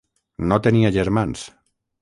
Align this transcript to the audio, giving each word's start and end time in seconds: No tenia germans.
No 0.53 0.57
tenia 0.69 0.93
germans. 0.97 1.47